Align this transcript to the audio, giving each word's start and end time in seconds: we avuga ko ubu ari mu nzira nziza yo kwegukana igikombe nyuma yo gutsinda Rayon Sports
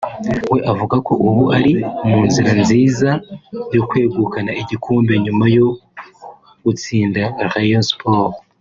we 0.51 0.59
avuga 0.71 0.95
ko 1.07 1.13
ubu 1.27 1.43
ari 1.57 1.73
mu 2.07 2.19
nzira 2.27 2.51
nziza 2.61 3.09
yo 3.75 3.81
kwegukana 3.89 4.51
igikombe 4.61 5.13
nyuma 5.25 5.45
yo 5.55 5.67
gutsinda 6.63 7.21
Rayon 7.53 7.85
Sports 7.91 8.39